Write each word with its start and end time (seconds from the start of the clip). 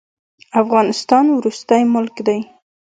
افغانستان 0.61 1.25
وروستی 1.29 1.81
ملک 1.93 2.15
دی. 2.27 2.39